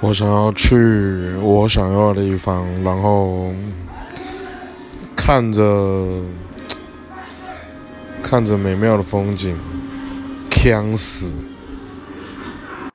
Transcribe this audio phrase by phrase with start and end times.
[0.00, 3.50] 我想要去我想要的地方，然后
[5.16, 6.22] 看着
[8.22, 9.56] 看着美妙的风景，
[10.50, 11.47] 呛死。